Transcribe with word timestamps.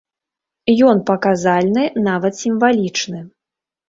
Ён 0.87 1.01
паказальны, 1.09 1.83
нават 2.07 2.33
сімвалічны. 2.39 3.21